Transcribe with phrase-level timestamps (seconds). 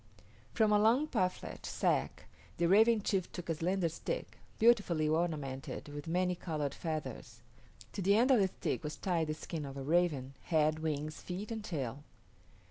[0.51, 2.25] From a long parfleche sack
[2.57, 7.41] the Raven chief took a slender stick, beautifully ornamented with many colored feathers.
[7.93, 11.21] To the end of the stick was tied the skin of a raven head, wings,
[11.21, 12.03] feet, and tail.